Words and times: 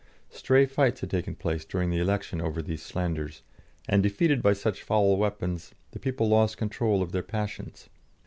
Stray 0.31 0.65
fights 0.65 1.01
had 1.01 1.11
taken 1.11 1.35
place 1.35 1.63
during 1.63 1.91
the 1.91 1.99
election 1.99 2.41
over 2.41 2.63
these 2.63 2.81
slanders, 2.81 3.43
and, 3.87 4.01
defeated 4.01 4.41
by 4.41 4.53
such 4.53 4.81
foul 4.81 5.15
weapons, 5.15 5.75
the 5.91 5.99
people 5.99 6.27
lost 6.27 6.57
control 6.57 7.03
of 7.03 7.11
their 7.11 7.21
passions. 7.21 7.87